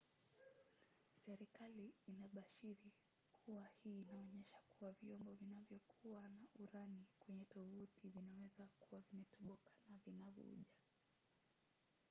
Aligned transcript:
serikali 1.25 1.93
inabashiri 2.07 2.91
kuwa 3.31 3.67
hii 3.83 4.01
inaonyesha 4.01 4.57
kuwa 4.69 4.91
vyombo 4.91 5.33
vinayokuwa 5.33 6.29
na 6.29 6.47
urani 6.59 7.05
kwenye 7.19 7.45
tovuti 7.45 8.09
vinaweza 8.09 8.67
kuwa 8.79 9.01
vimetoboka 9.01 9.71
na 9.89 9.97
vinavuja 10.05 10.73